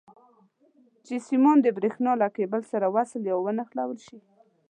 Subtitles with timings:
[1.05, 4.17] چې سیمان د برېښنا له کیبل سره وصل یا ونښلول شي.